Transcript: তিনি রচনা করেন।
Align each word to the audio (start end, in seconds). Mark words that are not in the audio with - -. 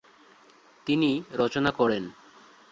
তিনি 0.87 1.09
রচনা 1.33 1.71
করেন। 1.71 2.03